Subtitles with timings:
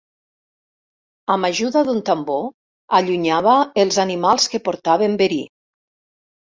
[1.33, 2.47] Amb ajuda d'un tambor,
[3.01, 5.43] allunyava els animals que portaven verí.